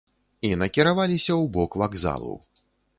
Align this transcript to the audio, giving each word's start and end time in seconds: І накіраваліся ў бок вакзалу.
І 0.49 0.49
накіраваліся 0.61 1.33
ў 1.41 1.55
бок 1.59 1.81
вакзалу. 1.85 2.35